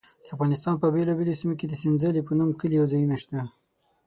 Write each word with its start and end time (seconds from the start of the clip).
د 0.23 0.25
افغانستان 0.35 0.73
په 0.79 0.87
بېلابېلو 0.93 1.39
سیمو 1.39 1.57
کې 1.59 1.65
د 1.67 1.73
سنځلې 1.81 2.21
په 2.27 2.31
نوم 2.37 2.49
کلي 2.59 2.77
او 2.81 2.87
ځایونه 2.93 3.15
شته. 3.23 3.39